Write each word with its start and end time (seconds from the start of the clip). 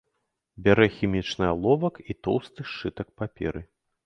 Бярэ 0.67 0.87
хімічны 0.95 1.45
аловак 1.51 2.01
і 2.11 2.17
тоўсты 2.29 2.59
сшытак 2.71 3.07
паперы. 3.23 3.61